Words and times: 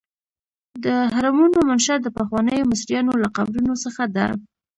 د 0.83 0.85
هرمونو 1.15 1.57
منشا 1.69 1.95
د 2.01 2.07
پخوانیو 2.17 2.69
مصریانو 2.71 3.13
له 3.23 3.27
قبرونو 3.35 3.73
څخه 3.83 4.03
ده. 4.15 4.27